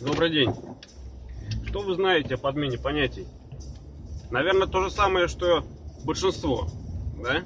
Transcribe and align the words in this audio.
Добрый 0.00 0.30
день. 0.30 0.54
Что 1.66 1.80
вы 1.80 1.94
знаете 1.94 2.34
о 2.34 2.38
подмене 2.38 2.78
понятий? 2.78 3.26
Наверное, 4.30 4.68
то 4.68 4.80
же 4.80 4.90
самое, 4.90 5.26
что 5.26 5.64
большинство. 6.04 6.68
Да? 7.20 7.42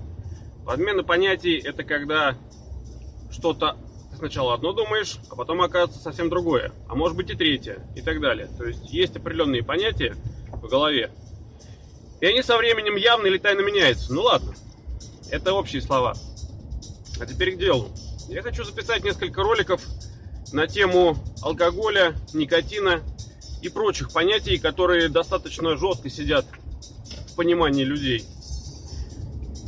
Подмена 0.66 1.02
понятий 1.02 1.56
это 1.56 1.82
когда 1.82 2.36
что-то 3.30 3.78
ты 4.10 4.18
сначала 4.18 4.52
одно 4.52 4.74
думаешь, 4.74 5.16
а 5.30 5.34
потом 5.34 5.62
оказывается 5.62 6.02
совсем 6.02 6.28
другое. 6.28 6.72
А 6.88 6.94
может 6.94 7.16
быть 7.16 7.30
и 7.30 7.34
третье, 7.34 7.86
и 7.96 8.02
так 8.02 8.20
далее. 8.20 8.50
То 8.58 8.66
есть 8.66 8.84
есть 8.92 9.16
определенные 9.16 9.62
понятия 9.62 10.14
в 10.50 10.68
голове. 10.68 11.10
И 12.20 12.26
они 12.26 12.42
со 12.42 12.58
временем 12.58 12.96
явно 12.96 13.28
или 13.28 13.38
тайно 13.38 13.62
меняются. 13.62 14.12
Ну 14.12 14.22
ладно, 14.22 14.52
это 15.30 15.54
общие 15.54 15.80
слова. 15.80 16.18
А 17.18 17.24
теперь 17.24 17.54
к 17.54 17.58
делу. 17.58 17.88
Я 18.28 18.42
хочу 18.42 18.62
записать 18.62 19.04
несколько 19.04 19.42
роликов 19.42 19.80
на 20.52 20.66
тему 20.66 21.16
алкоголя, 21.40 22.14
никотина 22.32 23.02
и 23.62 23.68
прочих 23.68 24.10
понятий, 24.12 24.58
которые 24.58 25.08
достаточно 25.08 25.76
жестко 25.76 26.10
сидят 26.10 26.46
в 27.32 27.34
понимании 27.34 27.84
людей. 27.84 28.26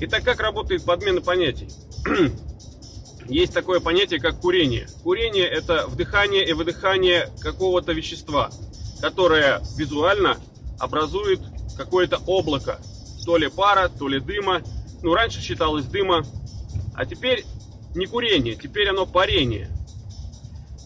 Итак, 0.01 0.25
как 0.25 0.41
работает 0.41 0.85
подмена 0.85 1.21
понятий? 1.21 1.71
Есть 3.27 3.55
такое 3.55 3.81
понятие, 3.81 4.21
как 4.21 4.39
курение. 4.41 4.87
Курение– 5.03 5.47
это 5.51 5.87
вдыхание 5.87 6.47
и 6.47 6.53
выдыхание 6.53 7.31
какого-то 7.41 7.93
вещества, 7.93 8.51
которое 9.01 9.63
визуально 9.77 10.37
образует 10.79 11.41
какое-то 11.77 12.21
облако. 12.27 12.79
То 13.25 13.39
ли 13.39 13.49
пара, 13.49 13.89
то 13.89 14.09
ли 14.09 14.21
дыма. 14.21 14.63
Ну, 15.03 15.15
раньше 15.15 15.41
считалось 15.41 15.87
дыма, 15.87 16.27
а 16.95 17.07
теперь 17.07 17.45
не 17.95 18.07
курение, 18.07 18.57
теперь 18.57 18.89
оно 18.89 19.07
парение. 19.07 19.74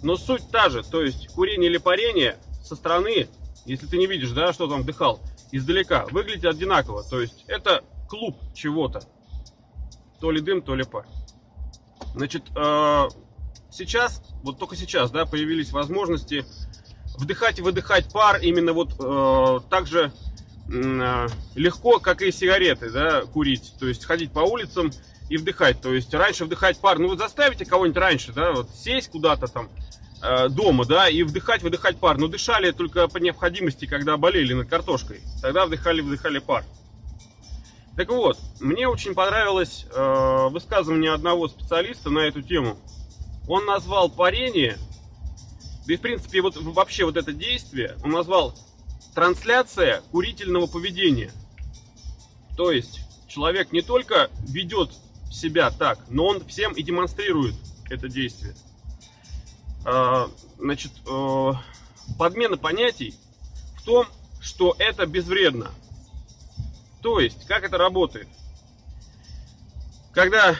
Но 0.03 0.17
суть 0.17 0.49
та 0.51 0.69
же, 0.69 0.83
то 0.83 1.03
есть 1.03 1.29
курение 1.29 1.71
или 1.71 1.79
парение 1.79 2.39
со 2.63 2.77
стороны, 2.77 3.29
если 3.65 3.87
ты 3.87 3.97
не 3.99 4.07
видишь, 4.07 4.31
да, 4.31 4.53
что 4.53 4.69
там 4.69 4.83
вдыхал, 4.83 5.21
издалека, 5.51 6.07
выглядит 6.11 6.45
одинаково. 6.45 7.03
То 7.03 7.21
есть 7.21 7.45
это 7.47 7.85
клуб 8.09 8.37
чего-то. 8.55 9.03
То 10.21 10.31
ли 10.31 10.41
дым, 10.41 10.63
то 10.63 10.75
ли 10.75 10.85
пар. 10.85 11.07
Значит, 12.15 12.45
э, 12.57 13.09
сейчас, 13.71 14.23
вот 14.43 14.59
только 14.59 14.77
сейчас, 14.77 15.11
да, 15.11 15.27
появились 15.27 15.71
возможности 15.71 16.45
вдыхать 17.17 17.59
и 17.59 17.63
выдыхать 17.63 18.13
пар 18.13 18.39
именно 18.41 18.73
вот 18.73 18.95
э, 18.99 19.61
так 19.71 19.87
же 19.87 20.13
легко, 20.69 21.99
как 21.99 22.23
и 22.23 22.31
сигареты, 22.31 22.91
да, 22.91 23.23
курить. 23.23 23.75
То 23.79 23.87
есть 23.87 24.05
ходить 24.05 24.33
по 24.33 24.41
улицам 24.41 24.91
и 25.29 25.37
вдыхать. 25.37 25.81
То 25.81 25.93
есть 25.95 26.13
раньше 26.13 26.45
вдыхать 26.45 26.79
пар, 26.79 26.99
ну 26.99 27.09
вы 27.09 27.17
заставите 27.17 27.65
кого-нибудь 27.65 27.99
раньше, 27.99 28.33
да, 28.33 28.53
вот 28.53 28.71
сесть 28.71 29.11
куда-то 29.11 29.47
там 29.47 29.69
э, 30.23 30.49
дома, 30.49 30.85
да, 30.85 31.09
и 31.09 31.23
вдыхать, 31.23 31.63
выдыхать 31.63 31.99
пар. 31.99 32.19
Но 32.19 32.29
дышали 32.29 32.71
только 32.71 33.09
по 33.09 33.19
необходимости, 33.19 33.87
когда 33.87 34.17
болели 34.17 34.53
над 34.53 34.69
картошкой. 34.69 35.21
Тогда 35.41 35.67
вдыхали, 35.67 36.01
выдыхали 36.01 36.39
пар. 36.39 36.65
Так 37.97 38.11
вот, 38.11 38.39
мне 38.61 38.87
очень 38.87 39.15
понравилось 39.15 39.87
э, 39.91 40.49
высказывание 40.51 41.13
одного 41.13 41.49
специалиста 41.49 42.11
на 42.11 42.21
эту 42.21 42.43
тему. 42.43 42.79
Он 43.49 43.65
назвал 43.65 44.09
парение, 44.09 44.79
да 45.87 45.95
и 45.95 45.97
в 45.97 46.01
принципе 46.01 46.43
вот 46.43 46.57
вообще 46.57 47.07
вот 47.07 47.17
это 47.17 47.33
действие, 47.33 47.97
он 48.05 48.11
назвал 48.11 48.55
трансляция 49.19 50.01
курительного 50.13 50.69
поведения. 50.69 51.33
То 52.57 52.71
есть 52.71 53.01
человек 53.27 53.73
не 53.73 53.83
только 53.83 54.31
ведет 54.47 54.93
себя 55.29 55.73
так, 55.73 55.99
но 56.09 56.27
он 56.27 56.47
всем 56.47 56.73
и 56.73 56.85
демонстрирует 56.85 57.57
это 57.91 58.09
действие. 58.09 58.55
А, 59.85 60.31
значит, 60.57 60.93
э, 61.05 61.53
подмена 62.17 62.59
понятий 62.59 63.13
в 63.77 63.85
том, 63.85 64.07
что 64.41 64.77
это 64.79 65.05
безвредно. 65.05 65.73
То 67.03 67.19
есть, 67.19 67.45
как 67.49 67.65
это 67.65 67.77
работает? 67.77 68.29
Когда 70.13 70.55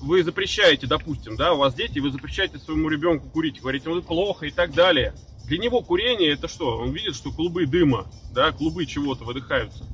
вы 0.00 0.22
запрещаете, 0.22 0.86
допустим, 0.86 1.34
да, 1.34 1.54
у 1.54 1.58
вас 1.58 1.74
дети, 1.74 1.98
вы 1.98 2.12
запрещаете 2.12 2.60
своему 2.60 2.88
ребенку 2.88 3.28
курить, 3.30 3.60
говорите, 3.60 3.88
ну 3.88 3.98
это 3.98 4.06
плохо 4.06 4.46
и 4.46 4.52
так 4.52 4.74
далее. 4.74 5.12
Для 5.46 5.58
него 5.58 5.80
курение 5.80 6.32
это 6.32 6.48
что? 6.48 6.78
Он 6.78 6.90
видит, 6.90 7.14
что 7.14 7.30
клубы 7.30 7.66
дыма, 7.66 8.06
да, 8.32 8.52
клубы 8.52 8.84
чего-то 8.84 9.24
выдыхаются. 9.24 9.84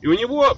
И 0.00 0.06
у 0.06 0.14
него 0.14 0.56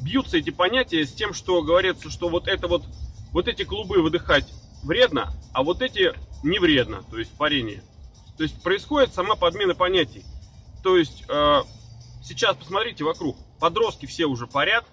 бьются 0.00 0.38
эти 0.38 0.50
понятия 0.50 1.04
с 1.04 1.12
тем, 1.12 1.34
что 1.34 1.60
говорится, 1.62 2.10
что 2.10 2.28
вот 2.28 2.46
это 2.48 2.68
вот, 2.68 2.84
вот 3.32 3.48
эти 3.48 3.64
клубы 3.64 4.00
выдыхать 4.00 4.46
вредно, 4.82 5.32
а 5.52 5.62
вот 5.62 5.82
эти 5.82 6.12
не 6.42 6.58
вредно, 6.58 7.02
то 7.10 7.18
есть 7.18 7.32
парение. 7.32 7.82
То 8.36 8.44
есть 8.44 8.62
происходит 8.62 9.12
сама 9.12 9.34
подмена 9.34 9.74
понятий. 9.74 10.24
То 10.82 10.96
есть 10.96 11.24
э, 11.28 11.62
сейчас 12.22 12.56
посмотрите 12.56 13.04
вокруг, 13.04 13.36
подростки 13.58 14.06
все 14.06 14.26
уже 14.26 14.46
парят, 14.46 14.84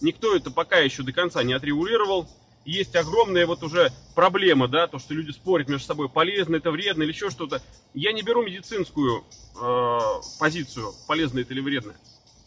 никто 0.00 0.34
это 0.34 0.50
пока 0.50 0.78
еще 0.78 1.02
до 1.02 1.12
конца 1.12 1.42
не 1.42 1.52
отрегулировал. 1.52 2.26
Есть 2.68 2.94
огромная 2.96 3.46
вот 3.46 3.62
уже 3.62 3.90
проблема, 4.14 4.68
да, 4.68 4.86
то, 4.86 4.98
что 4.98 5.14
люди 5.14 5.30
спорят 5.30 5.68
между 5.68 5.86
собой, 5.86 6.10
полезно 6.10 6.56
это, 6.56 6.70
вредно 6.70 7.02
или 7.02 7.12
еще 7.12 7.30
что-то. 7.30 7.62
Я 7.94 8.12
не 8.12 8.20
беру 8.20 8.42
медицинскую 8.42 9.24
э, 9.58 9.98
позицию, 10.38 10.92
полезно 11.06 11.38
это 11.38 11.54
или 11.54 11.60
вредно. 11.60 11.94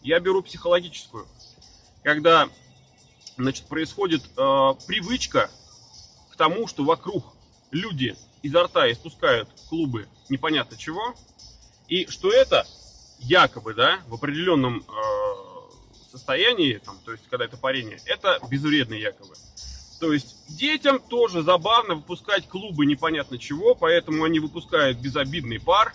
Я 0.03 0.19
беру 0.19 0.43
психологическую 0.43 1.25
когда 2.03 2.49
значит, 3.37 3.65
происходит 3.65 4.21
э, 4.21 4.73
привычка 4.87 5.49
к 6.31 6.35
тому, 6.35 6.67
что 6.67 6.83
вокруг 6.83 7.25
люди 7.71 8.15
изо 8.43 8.63
рта 8.63 8.91
испускают 8.91 9.49
клубы 9.69 10.07
непонятно 10.29 10.77
чего, 10.77 11.15
и 11.87 12.05
что 12.07 12.31
это 12.31 12.67
якобы, 13.19 13.73
да, 13.73 14.01
в 14.07 14.13
определенном 14.13 14.83
э, 14.87 16.11
состоянии, 16.11 16.77
там, 16.77 16.99
то 17.05 17.11
есть 17.11 17.23
когда 17.27 17.45
это 17.45 17.57
парение, 17.57 17.99
это 18.05 18.39
безвредно 18.49 18.93
якобы. 18.93 19.33
То 20.01 20.11
есть 20.13 20.35
детям 20.47 20.99
тоже 20.99 21.43
забавно 21.43 21.93
выпускать 21.93 22.47
клубы 22.47 22.87
непонятно 22.87 23.37
чего, 23.37 23.75
поэтому 23.75 24.23
они 24.23 24.39
выпускают 24.39 24.97
безобидный 24.97 25.59
пар, 25.59 25.93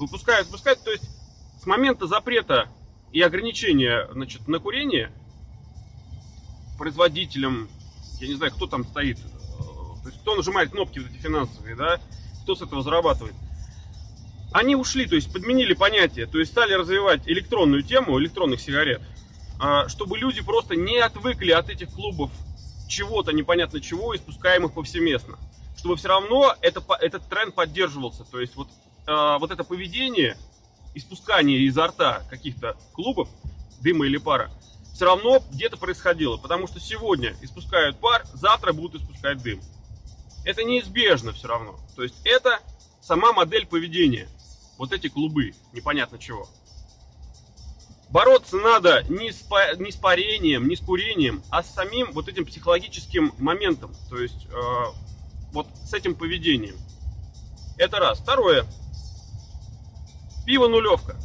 выпускают, 0.00 0.48
выпускают, 0.48 0.82
то 0.82 0.90
есть 0.90 1.08
с 1.56 1.64
момента 1.64 2.08
запрета 2.08 2.68
и 3.12 3.22
ограничения 3.22 4.08
значит, 4.10 4.48
на 4.48 4.58
курение 4.58 5.12
производителям, 6.76 7.70
я 8.18 8.26
не 8.26 8.34
знаю, 8.34 8.50
кто 8.50 8.66
там 8.66 8.84
стоит, 8.84 9.18
э, 9.18 9.22
то 9.22 10.06
есть 10.06 10.18
кто 10.22 10.34
нажимает 10.34 10.72
кнопки 10.72 10.98
вот 10.98 11.08
эти 11.08 11.18
финансовые, 11.18 11.76
да, 11.76 12.00
кто 12.42 12.56
с 12.56 12.62
этого 12.62 12.82
зарабатывает. 12.82 13.36
Они 14.50 14.74
ушли, 14.74 15.06
то 15.06 15.14
есть 15.14 15.32
подменили 15.32 15.74
понятие, 15.74 16.26
то 16.26 16.40
есть 16.40 16.50
стали 16.50 16.72
развивать 16.72 17.22
электронную 17.28 17.84
тему 17.84 18.18
электронных 18.18 18.60
сигарет, 18.60 19.02
а, 19.60 19.86
чтобы 19.88 20.18
люди 20.18 20.42
просто 20.42 20.74
не 20.74 20.98
отвыкли 20.98 21.52
от 21.52 21.70
этих 21.70 21.92
клубов 21.92 22.32
чего-то 22.88 23.32
непонятно 23.32 23.80
чего, 23.80 24.14
испускаемых 24.14 24.72
повсеместно. 24.72 25.38
Чтобы 25.76 25.96
все 25.96 26.08
равно 26.08 26.54
это, 26.60 26.82
этот 27.00 27.28
тренд 27.28 27.54
поддерживался. 27.54 28.24
То 28.24 28.40
есть 28.40 28.56
вот, 28.56 28.68
а, 29.06 29.38
вот 29.38 29.50
это 29.50 29.64
поведение, 29.64 30.36
испускание 30.94 31.60
изо 31.60 31.86
рта 31.86 32.22
каких-то 32.30 32.76
клубов, 32.92 33.28
дыма 33.80 34.06
или 34.06 34.16
пара, 34.16 34.50
все 34.94 35.04
равно 35.04 35.42
где-то 35.52 35.76
происходило. 35.76 36.36
Потому 36.36 36.66
что 36.66 36.80
сегодня 36.80 37.36
испускают 37.42 37.98
пар, 37.98 38.24
завтра 38.32 38.72
будут 38.72 39.02
испускать 39.02 39.42
дым. 39.42 39.60
Это 40.44 40.64
неизбежно 40.64 41.32
все 41.32 41.48
равно. 41.48 41.78
То 41.96 42.02
есть 42.02 42.14
это 42.24 42.60
сама 43.00 43.32
модель 43.32 43.66
поведения. 43.66 44.28
Вот 44.78 44.92
эти 44.92 45.08
клубы, 45.08 45.54
непонятно 45.72 46.18
чего. 46.18 46.48
Бороться 48.08 48.56
надо 48.56 49.04
не 49.08 49.32
с, 49.32 49.44
не 49.78 49.90
с 49.90 49.96
парением, 49.96 50.68
не 50.68 50.76
с 50.76 50.80
курением, 50.80 51.42
а 51.50 51.62
с 51.62 51.74
самим 51.74 52.12
вот 52.12 52.28
этим 52.28 52.46
психологическим 52.46 53.34
моментом. 53.38 53.94
То 54.08 54.18
есть 54.18 54.46
э, 54.46 54.84
вот 55.52 55.66
с 55.84 55.92
этим 55.92 56.14
поведением. 56.14 56.76
Это 57.76 57.98
раз. 57.98 58.20
Второе. 58.20 58.64
Пиво 60.46 60.68
нулевка. 60.68 61.16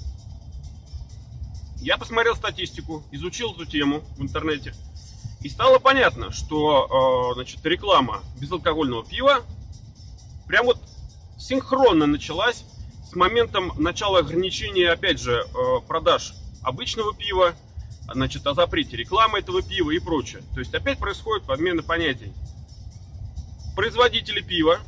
Я 1.78 1.98
посмотрел 1.98 2.36
статистику, 2.36 3.04
изучил 3.12 3.54
эту 3.54 3.66
тему 3.66 4.04
в 4.18 4.22
интернете, 4.22 4.74
и 5.42 5.50
стало 5.50 5.80
понятно, 5.80 6.32
что 6.32 7.32
э, 7.32 7.34
значит, 7.36 7.66
реклама 7.66 8.24
безалкогольного 8.40 9.04
пива 9.04 9.44
прям 10.48 10.66
вот 10.66 10.78
синхронно 11.38 12.06
началась 12.06 12.66
с 13.10 13.16
моментом 13.16 13.74
начала 13.78 14.20
ограничения, 14.20 14.92
опять 14.92 15.20
же, 15.20 15.44
э, 15.44 15.80
продаж 15.88 16.34
обычного 16.62 17.14
пива, 17.14 17.56
значит, 18.12 18.46
о 18.48 18.54
запрете 18.54 18.98
рекламы 18.98 19.40
этого 19.40 19.62
пива 19.62 19.92
и 19.92 20.00
прочее. 20.00 20.44
То 20.54 20.60
есть 20.60 20.74
опять 20.74 21.00
происходит 21.00 21.46
подмена 21.46 21.84
понятий. 21.84 22.34
Производители 23.76 24.42
пива 24.42 24.80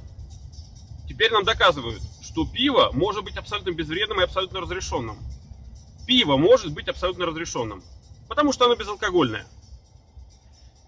теперь 1.08 1.32
нам 1.32 1.44
доказывают, 1.46 2.02
что 2.22 2.46
пиво 2.46 2.92
может 2.94 3.24
быть 3.24 3.38
абсолютно 3.38 3.72
безвредным 3.72 4.20
и 4.22 4.24
абсолютно 4.24 4.62
разрешенным 4.62 5.18
пиво 6.06 6.38
может 6.38 6.74
быть 6.74 6.88
абсолютно 6.88 7.26
разрешенным, 7.26 7.84
потому 8.28 8.52
что 8.52 8.66
оно 8.66 8.76
безалкогольное. 8.76 9.46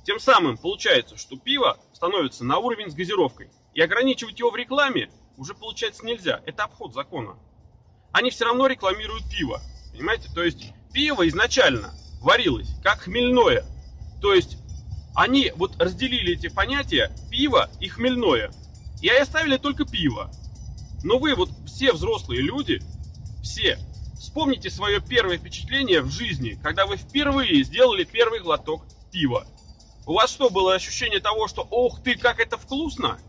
Тем 0.03 0.19
самым 0.19 0.57
получается, 0.57 1.17
что 1.17 1.37
пиво 1.37 1.79
становится 1.93 2.43
на 2.43 2.59
уровень 2.59 2.91
с 2.91 2.93
газировкой. 2.93 3.49
И 3.73 3.81
ограничивать 3.81 4.39
его 4.39 4.51
в 4.51 4.55
рекламе 4.55 5.09
уже 5.35 5.53
получается 5.53 6.05
нельзя. 6.05 6.41
Это 6.45 6.63
обход 6.63 6.93
закона. 6.93 7.37
они 8.11 8.29
все 8.29 8.45
равно 8.45 8.67
рекламируют 8.67 9.29
пиво. 9.29 9.61
Понимаете? 9.95 10.29
То 10.33 10.43
есть 10.43 10.73
пиво 10.91 11.27
изначально 11.27 11.93
варилось 12.21 12.75
как 12.83 13.01
хмельное. 13.01 13.65
То 14.21 14.33
есть 14.33 14.57
они 15.13 15.51
вот 15.55 15.81
разделили 15.81 16.33
эти 16.33 16.49
понятия 16.49 17.11
пиво 17.29 17.69
и 17.79 17.87
хмельное. 17.87 18.51
И 19.01 19.09
оставили 19.09 19.57
только 19.57 19.85
пиво. 19.85 20.29
Но 21.03 21.17
вы 21.17 21.35
вот 21.35 21.49
все 21.65 21.93
взрослые 21.93 22.41
люди, 22.41 22.81
все, 23.41 23.79
вспомните 24.17 24.69
свое 24.69 24.99
первое 24.99 25.37
впечатление 25.37 26.01
в 26.01 26.11
жизни, 26.11 26.59
когда 26.61 26.85
вы 26.85 26.97
впервые 26.97 27.63
сделали 27.63 28.03
первый 28.03 28.39
глоток 28.39 28.85
пива. 29.11 29.47
У 30.05 30.13
вас 30.13 30.31
что, 30.31 30.49
было 30.49 30.73
ощущение 30.73 31.19
того, 31.19 31.47
что 31.47 31.67
«Ох 31.69 32.01
ты, 32.03 32.15
как 32.15 32.39
это 32.39 32.57
вкусно?» 32.57 33.19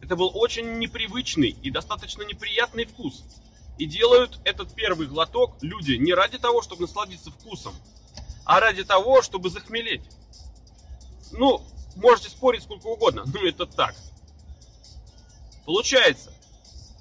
Это 0.00 0.16
был 0.16 0.30
очень 0.34 0.78
непривычный 0.78 1.50
и 1.50 1.70
достаточно 1.70 2.22
неприятный 2.22 2.84
вкус. 2.84 3.24
И 3.82 3.86
делают 3.86 4.38
этот 4.44 4.72
первый 4.76 5.08
глоток 5.08 5.56
люди 5.60 5.94
не 5.94 6.14
ради 6.14 6.38
того, 6.38 6.62
чтобы 6.62 6.82
насладиться 6.82 7.32
вкусом, 7.32 7.74
а 8.44 8.60
ради 8.60 8.84
того, 8.84 9.22
чтобы 9.22 9.50
захмелеть. 9.50 10.04
Ну, 11.32 11.60
можете 11.96 12.28
спорить 12.28 12.62
сколько 12.62 12.86
угодно, 12.86 13.24
но 13.34 13.44
это 13.44 13.66
так. 13.66 13.96
Получается, 15.64 16.32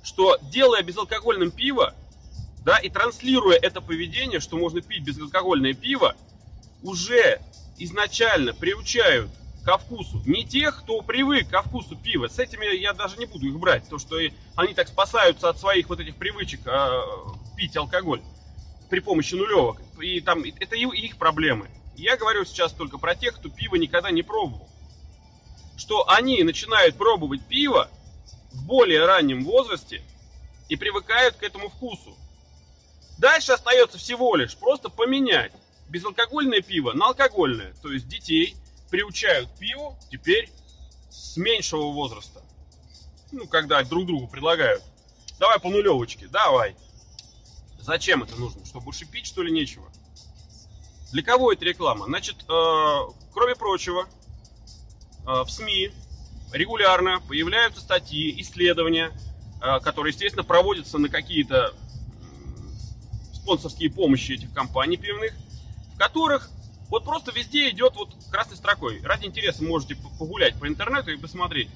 что 0.02 0.40
делая 0.42 0.82
безалкогольным 0.82 1.52
пиво, 1.52 1.94
да, 2.66 2.80
и 2.80 2.90
транслируя 2.90 3.58
это 3.58 3.80
поведение, 3.80 4.40
что 4.40 4.58
можно 4.58 4.82
пить 4.82 5.04
безалкогольное 5.04 5.76
пиво, 5.76 6.16
уже 6.82 7.40
изначально 7.78 8.56
приучают 8.56 9.30
ко 9.64 9.78
вкусу 9.78 10.22
не 10.26 10.46
тех, 10.46 10.82
кто 10.82 11.02
привык 11.02 11.50
ко 11.50 11.62
вкусу 11.62 11.96
пива. 11.96 12.28
С 12.28 12.40
этими 12.40 12.76
я 12.76 12.94
даже 12.94 13.18
не 13.18 13.26
буду 13.26 13.48
их 13.48 13.60
брать, 13.60 13.88
то 13.90 14.00
что 14.00 14.18
они 14.56 14.74
так 14.74 14.88
спасаются 14.88 15.50
от 15.50 15.60
своих 15.60 15.90
вот 15.90 16.00
этих 16.00 16.16
привычек 16.16 16.62
а, 16.66 17.04
пить 17.56 17.78
алкоголь 17.78 18.22
при 18.90 19.00
помощи 19.00 19.36
нулевок. 19.36 19.82
И 20.02 20.20
там 20.22 20.44
это 20.44 20.76
их 20.76 21.18
проблемы. 21.18 21.70
Я 21.96 22.18
говорю 22.18 22.46
сейчас 22.46 22.74
только 22.74 22.98
про 22.98 23.16
тех, 23.16 23.36
кто 23.36 23.50
пиво 23.50 23.76
никогда 23.76 24.12
не 24.12 24.24
пробовал. 24.24 24.68
Что 25.78 26.10
они 26.10 26.44
начинают 26.44 26.96
пробовать 26.96 27.42
пиво 27.48 27.90
в 28.52 28.66
более 28.66 29.06
раннем 29.06 29.44
возрасте 29.44 30.02
и 30.70 30.76
привыкают 30.76 31.36
к 31.36 31.44
этому 31.44 31.70
вкусу. 31.70 32.18
Дальше 33.18 33.52
остается 33.52 33.98
всего 33.98 34.36
лишь 34.36 34.56
просто 34.56 34.90
поменять 34.90 35.52
безалкогольное 35.90 36.62
пиво 36.62 36.94
на 36.94 37.08
алкогольное. 37.08 37.74
То 37.82 37.92
есть 37.92 38.08
детей 38.08 38.56
приучают 38.92 39.50
к 39.50 39.58
пиву 39.58 39.98
теперь 40.12 40.52
с 41.10 41.38
меньшего 41.38 41.92
возраста. 41.92 42.42
Ну, 43.32 43.48
когда 43.48 43.82
друг 43.84 44.06
другу 44.06 44.28
предлагают. 44.28 44.84
Давай 45.40 45.60
по 45.60 45.70
нулевочке, 45.70 46.28
давай. 46.28 46.76
Зачем 47.80 48.22
это 48.22 48.36
нужно? 48.36 48.64
Чтобы 48.66 48.86
больше 48.86 49.06
пить, 49.06 49.26
что 49.26 49.42
ли, 49.42 49.52
нечего? 49.52 49.90
Для 51.12 51.24
кого 51.24 51.52
это 51.52 51.66
реклама? 51.66 52.06
Значит, 52.06 52.36
э, 52.48 53.00
кроме 53.34 53.56
прочего, 53.56 54.06
э, 55.26 55.44
в 55.44 55.50
СМИ 55.50 55.92
регулярно 56.52 57.22
появляются 57.22 57.82
статьи, 57.82 58.40
исследования, 58.42 59.12
э, 59.62 59.80
которые, 59.80 60.12
естественно, 60.12 60.44
проводятся 60.44 60.98
на 61.00 61.10
какие-то 61.10 61.74
спонсорские 63.34 63.90
помощи 63.90 64.34
этих 64.34 64.54
компаний 64.54 64.98
пивных, 64.98 65.34
в 65.96 65.98
которых 65.98 66.52
вот 66.92 67.06
просто 67.06 67.32
везде 67.32 67.70
идет 67.70 67.96
вот 67.96 68.14
красной 68.30 68.58
строкой. 68.58 69.02
Ради 69.02 69.26
интереса 69.26 69.64
можете 69.64 69.96
погулять 69.96 70.60
по 70.60 70.68
интернету 70.68 71.10
и 71.10 71.18
посмотреть. 71.18 71.70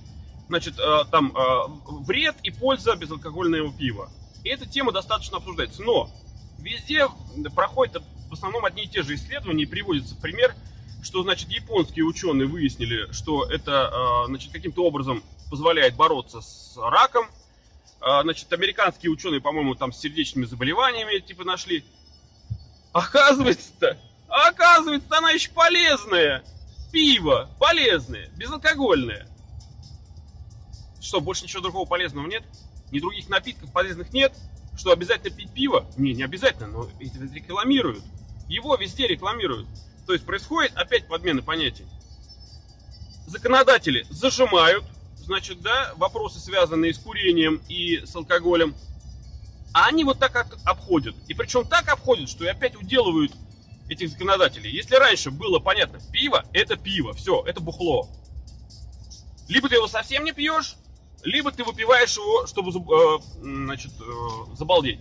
Значит, 0.50 0.78
э, 0.78 1.06
там 1.10 1.36
э, 1.36 1.60
вред 2.06 2.36
и 2.44 2.52
польза 2.52 2.96
безалкогольного 2.98 3.72
пива. 3.72 4.12
И 4.44 4.50
эта 4.50 4.68
тема 4.68 4.92
достаточно 4.92 5.38
обсуждается. 5.38 5.82
Но 5.84 6.12
везде 6.60 7.08
проходит 7.56 8.04
в 8.30 8.34
основном 8.34 8.66
одни 8.66 8.84
и 8.84 8.88
те 8.90 9.04
же 9.04 9.16
исследования 9.16 9.64
и 9.64 9.66
приводится 9.66 10.18
пример, 10.18 10.54
что, 11.02 11.24
значит, 11.24 11.50
японские 11.50 12.04
ученые 12.04 12.48
выяснили, 12.48 13.10
что 13.14 13.46
это, 13.46 14.26
э, 14.26 14.28
значит, 14.28 14.52
каким-то 14.52 14.84
образом 14.84 15.24
позволяет 15.50 15.96
бороться 15.96 16.42
с 16.42 16.78
раком. 16.78 17.28
Значит, 18.02 18.54
американские 18.54 19.12
ученые, 19.12 19.42
по-моему, 19.42 19.74
там 19.74 19.92
с 19.92 19.98
сердечными 19.98 20.46
заболеваниями, 20.46 21.18
типа, 21.20 21.44
нашли. 21.44 21.84
Оказывается-то, 22.94 23.98
а 24.36 24.50
оказывается, 24.50 25.08
она 25.18 25.32
еще 25.32 25.50
полезная. 25.52 26.44
Пиво 26.92 27.50
полезное, 27.58 28.30
безалкогольное. 28.36 29.28
Что, 31.00 31.22
больше 31.22 31.46
ничего 31.46 31.62
другого 31.62 31.88
полезного 31.88 32.28
нет? 32.28 32.44
Ни 32.92 33.00
других 33.00 33.30
напитков 33.30 33.72
полезных 33.72 34.12
нет? 34.12 34.34
Что, 34.78 34.92
обязательно 34.92 35.34
пить 35.34 35.52
пиво? 35.52 35.86
Не, 35.96 36.14
не 36.14 36.24
обязательно, 36.24 36.68
но 36.68 36.90
это 37.00 37.34
рекламируют. 37.34 38.04
Его 38.50 38.76
везде 38.76 39.08
рекламируют. 39.08 39.68
То 40.06 40.12
есть 40.12 40.26
происходит 40.26 40.76
опять 40.76 41.08
подмена 41.08 41.42
понятий. 41.42 41.86
Законодатели 43.28 44.06
зажимают, 44.10 44.84
значит, 45.16 45.62
да, 45.62 45.94
вопросы, 45.96 46.40
связанные 46.40 46.94
с 46.94 47.00
курением 47.00 47.62
и 47.70 48.06
с 48.06 48.14
алкоголем. 48.14 48.76
А 49.74 49.88
они 49.88 50.04
вот 50.04 50.20
так 50.20 50.46
обходят. 50.66 51.16
И 51.30 51.34
причем 51.34 51.66
так 51.66 51.88
обходят, 51.88 52.30
что 52.30 52.44
и 52.44 52.48
опять 52.48 52.76
уделывают 52.76 53.32
этих 53.90 54.10
законодателей. 54.10 54.72
Если 54.72 54.96
раньше 54.96 55.32
было 55.32 55.60
понятно, 55.60 56.00
пиво 56.12 56.44
это 56.54 56.76
пиво, 56.76 57.14
все, 57.14 57.44
это 57.46 57.60
бухло. 57.62 58.10
Либо 59.48 59.70
ты 59.70 59.76
его 59.76 59.88
совсем 59.88 60.24
не 60.24 60.32
пьешь, 60.32 60.76
либо 61.24 61.52
ты 61.52 61.64
выпиваешь 61.64 62.16
его, 62.18 62.48
чтобы 62.48 62.72
э, 62.72 63.20
значит, 63.42 63.92
э, 64.00 64.56
забалдеть. 64.56 65.00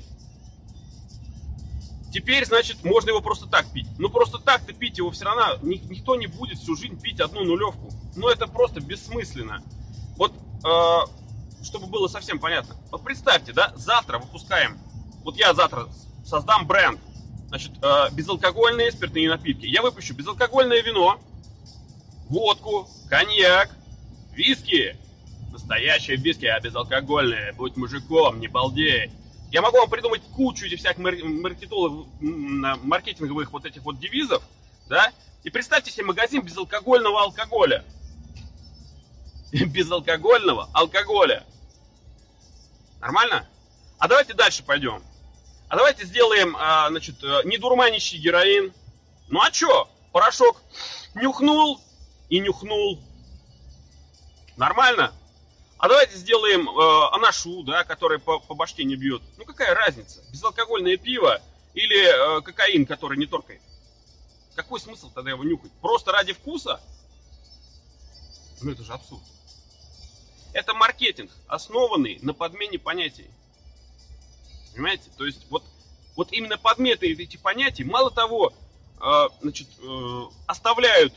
Теперь, 2.12 2.46
значит, 2.46 2.84
можно 2.84 3.10
его 3.10 3.20
просто 3.20 3.46
так 3.46 3.70
пить. 3.72 3.88
Ну, 3.98 4.08
просто 4.08 4.38
так-то 4.38 4.72
пить 4.72 4.98
его 4.98 5.10
все 5.10 5.24
равно 5.24 5.58
никто 5.62 6.14
не 6.14 6.28
будет 6.28 6.58
всю 6.58 6.76
жизнь 6.76 7.00
пить 7.00 7.20
одну 7.20 7.42
нулевку. 7.42 7.90
Ну, 8.14 8.28
это 8.28 8.46
просто 8.46 8.80
бессмысленно. 8.80 9.62
Вот, 10.16 10.32
э, 10.64 11.64
чтобы 11.64 11.86
было 11.86 12.06
совсем 12.06 12.38
понятно. 12.38 12.76
Вот 12.90 13.02
представьте, 13.02 13.52
да, 13.52 13.72
завтра 13.74 14.18
выпускаем, 14.18 14.78
вот 15.24 15.36
я 15.36 15.54
завтра 15.54 15.88
создам 16.24 16.66
бренд, 16.66 17.00
значит, 17.54 17.72
э, 17.82 18.10
безалкогольные 18.10 18.90
спиртные 18.90 19.28
напитки. 19.28 19.66
Я 19.66 19.80
выпущу 19.82 20.12
безалкогольное 20.12 20.82
вино, 20.82 21.20
водку, 22.28 22.88
коньяк, 23.08 23.70
виски. 24.32 24.96
Настоящее 25.52 26.16
виски, 26.16 26.46
а 26.46 26.58
безалкогольное. 26.58 27.52
Будь 27.52 27.76
мужиком, 27.76 28.40
не 28.40 28.48
балдей. 28.48 29.12
Я 29.52 29.62
могу 29.62 29.76
вам 29.76 29.88
придумать 29.88 30.20
кучу 30.34 30.66
этих 30.66 30.80
всяких 30.80 30.98
маркетолог, 30.98 32.08
маркетинговых 32.20 33.52
вот 33.52 33.64
этих 33.64 33.82
вот 33.84 34.00
девизов, 34.00 34.42
да? 34.88 35.12
И 35.44 35.50
представьте 35.50 35.92
себе 35.92 36.06
магазин 36.06 36.42
безалкогольного 36.42 37.22
алкоголя. 37.22 37.84
Безалкогольного 39.52 40.70
алкоголя. 40.72 41.44
Нормально? 43.00 43.46
А 43.98 44.08
давайте 44.08 44.34
дальше 44.34 44.64
пойдем. 44.64 45.04
А 45.74 45.76
давайте 45.76 46.06
сделаем, 46.06 46.56
а, 46.56 46.88
значит, 46.88 47.16
э, 47.24 47.40
не 47.46 47.58
дурманящий 47.58 48.16
героин. 48.20 48.72
Ну 49.26 49.42
а 49.42 49.50
чё? 49.50 49.88
Порошок 50.12 50.62
нюхнул 51.16 51.80
и 52.28 52.38
нюхнул. 52.38 53.02
Нормально? 54.56 55.12
А 55.78 55.88
давайте 55.88 56.16
сделаем 56.16 56.68
э, 56.68 57.08
анашу, 57.10 57.64
да, 57.64 57.82
который 57.82 58.20
по, 58.20 58.38
по 58.38 58.54
башке 58.54 58.84
не 58.84 58.94
бьет. 58.94 59.20
Ну 59.36 59.44
какая 59.44 59.74
разница? 59.74 60.22
Безалкогольное 60.30 60.96
пиво 60.96 61.42
или 61.72 62.38
э, 62.38 62.40
кокаин, 62.42 62.86
который 62.86 63.18
не 63.18 63.26
торкает? 63.26 63.60
Какой 64.54 64.78
смысл 64.78 65.10
тогда 65.12 65.30
его 65.30 65.42
нюхать? 65.42 65.72
Просто 65.80 66.12
ради 66.12 66.34
вкуса? 66.34 66.80
Ну 68.62 68.70
это 68.70 68.84
же 68.84 68.92
абсурд. 68.92 69.24
Это 70.52 70.72
маркетинг, 70.72 71.32
основанный 71.48 72.20
на 72.22 72.32
подмене 72.32 72.78
понятий. 72.78 73.28
Понимаете? 74.74 75.10
То 75.16 75.24
есть 75.24 75.46
вот, 75.50 75.64
вот 76.16 76.32
именно 76.32 76.58
подметы 76.58 77.12
эти 77.12 77.36
понятия, 77.36 77.84
мало 77.84 78.10
того, 78.10 78.52
э, 79.00 79.28
значит, 79.40 79.68
э, 79.80 80.22
оставляют 80.46 81.14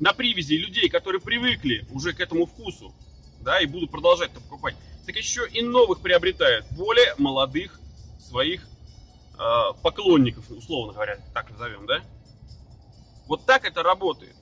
на 0.00 0.12
привязи 0.12 0.54
людей, 0.54 0.88
которые 0.88 1.20
привыкли 1.20 1.86
уже 1.90 2.12
к 2.12 2.20
этому 2.20 2.46
вкусу, 2.46 2.94
да, 3.40 3.60
и 3.60 3.66
будут 3.66 3.90
продолжать 3.90 4.30
это 4.30 4.40
покупать, 4.40 4.76
так 5.06 5.16
еще 5.16 5.46
и 5.48 5.60
новых 5.62 6.00
приобретают, 6.00 6.66
более 6.72 7.14
молодых 7.18 7.78
своих 8.20 8.66
э, 9.38 9.38
поклонников, 9.82 10.50
условно 10.50 10.92
говоря, 10.92 11.18
так 11.34 11.50
назовем, 11.50 11.86
да? 11.86 12.02
Вот 13.26 13.44
так 13.44 13.64
это 13.64 13.82
работает. 13.82 14.34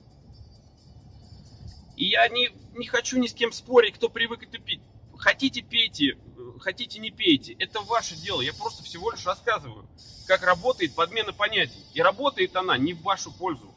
И 1.97 2.05
я 2.05 2.27
не, 2.29 2.51
не 2.75 2.85
хочу 2.85 3.17
ни 3.17 3.27
с 3.27 3.33
кем 3.33 3.51
спорить, 3.51 3.95
кто 3.95 4.07
привык 4.07 4.43
это 4.43 4.59
пить. 4.59 4.81
Хотите 5.17 5.61
пейте, 5.61 6.15
хотите 6.59 6.99
не 6.99 7.11
пейте, 7.11 7.53
это 7.53 7.81
ваше 7.81 8.15
дело. 8.15 8.41
Я 8.41 8.53
просто 8.53 8.83
всего 8.83 9.11
лишь 9.11 9.25
рассказываю, 9.25 9.87
как 10.27 10.43
работает 10.43 10.95
подмена 10.95 11.33
понятий. 11.33 11.83
И 11.93 12.01
работает 12.01 12.55
она 12.55 12.77
не 12.77 12.93
в 12.93 13.01
вашу 13.01 13.31
пользу. 13.31 13.73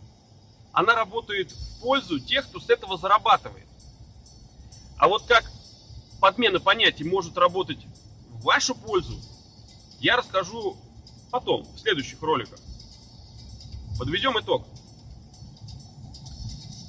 Она 0.73 0.95
работает 0.95 1.51
в 1.53 1.81
пользу 1.81 2.21
тех, 2.21 2.47
кто 2.49 2.61
с 2.61 2.71
этого 2.71 2.97
зарабатывает. 2.97 3.67
А 4.99 5.09
вот 5.09 5.25
как 5.27 5.51
подмена 6.21 6.61
понятий 6.61 7.05
может 7.05 7.39
работать 7.39 7.79
в 8.29 8.43
вашу 8.43 8.75
пользу, 8.75 9.19
я 9.99 10.17
расскажу 10.17 10.77
потом, 11.31 11.63
в 11.75 11.79
следующих 11.79 12.21
роликах. 12.23 12.59
Подведем 13.99 14.39
итог. 14.39 14.67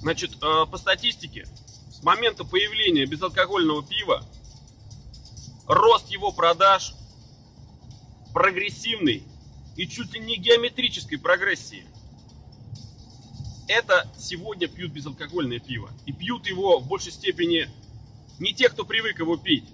Значит, 0.01 0.31
э, 0.41 0.65
по 0.65 0.77
статистике, 0.77 1.47
с 1.89 2.03
момента 2.03 2.43
появления 2.43 3.05
безалкогольного 3.05 3.83
пива 3.83 4.25
рост 5.71 6.09
его 6.09 6.33
продаж 6.33 6.93
прогрессивный 8.33 9.23
и 9.77 9.87
чуть 9.87 10.13
ли 10.13 10.19
не 10.19 10.35
геометрической 10.35 11.17
прогрессии. 11.17 11.85
Это 13.69 14.05
сегодня 14.17 14.67
пьют 14.67 14.91
безалкогольное 14.91 15.59
пиво. 15.59 15.89
И 16.05 16.11
пьют 16.11 16.45
его 16.45 16.79
в 16.79 16.87
большей 16.87 17.13
степени 17.13 17.69
не 18.39 18.53
те, 18.53 18.67
кто 18.67 18.83
привык 18.83 19.19
его 19.19 19.37
пить, 19.37 19.69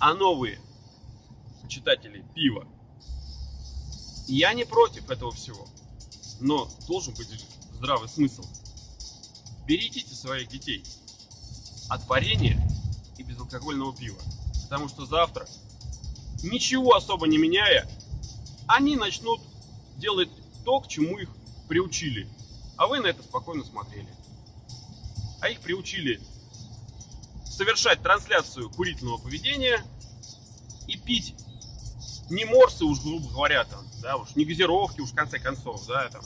а 0.00 0.12
новые 0.14 0.58
почитатели 1.62 2.24
пива. 2.34 2.66
Я 4.26 4.54
не 4.54 4.64
против 4.64 5.08
этого 5.08 5.30
всего, 5.30 5.68
но 6.40 6.68
должен 6.88 7.14
быть 7.14 7.46
здравый 7.74 8.08
смысл. 8.08 8.44
Берегите 9.66 10.14
своих 10.14 10.48
детей 10.48 10.84
от 11.88 12.04
варенья 12.08 12.54
и 12.54 12.71
безалкогольного 13.52 13.94
пива, 13.94 14.18
потому 14.64 14.88
что 14.88 15.04
завтра, 15.04 15.46
ничего 16.42 16.94
особо 16.94 17.26
не 17.26 17.38
меняя, 17.38 17.86
они 18.66 18.96
начнут 18.96 19.40
делать 19.96 20.30
то, 20.64 20.80
к 20.80 20.88
чему 20.88 21.18
их 21.18 21.28
приучили, 21.68 22.28
а 22.76 22.86
вы 22.86 23.00
на 23.00 23.06
это 23.06 23.22
спокойно 23.22 23.64
смотрели. 23.64 24.08
А 25.40 25.48
их 25.48 25.60
приучили 25.60 26.20
совершать 27.44 28.02
трансляцию 28.02 28.70
курительного 28.70 29.18
поведения 29.18 29.84
и 30.86 30.96
пить 30.96 31.34
не 32.30 32.44
морсы 32.44 32.84
уж, 32.84 33.00
грубо 33.00 33.28
говоря, 33.28 33.64
там, 33.64 33.84
да, 34.00 34.16
уж 34.16 34.34
не 34.36 34.44
газировки 34.44 35.00
уж 35.00 35.10
в 35.10 35.14
конце 35.14 35.38
концов, 35.38 35.86
да, 35.86 36.08
там. 36.08 36.22